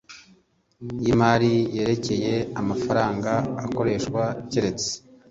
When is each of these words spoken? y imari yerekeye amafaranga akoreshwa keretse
y 1.03 1.05
imari 1.13 1.53
yerekeye 1.75 2.35
amafaranga 2.61 3.33
akoreshwa 3.65 4.21
keretse 4.51 4.91